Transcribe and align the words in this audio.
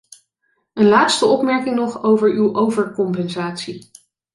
Een 0.73 0.87
laatste 0.87 1.25
opmerking 1.25 1.75
nog 1.75 2.03
over 2.03 2.29
uw 2.29 2.55
overcompensatie. 2.55 3.91